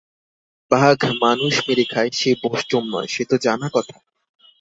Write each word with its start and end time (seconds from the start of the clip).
বাঘ 0.71 0.99
মানুষ 1.21 1.53
মেরে 1.67 1.85
খায়, 1.85 2.11
সে 2.13 2.29
বোষ্টম 2.43 2.83
নয়, 2.93 3.07
সে 3.07 3.23
তো 3.25 3.35
জানা 3.37 3.67
কথা। 3.73 3.97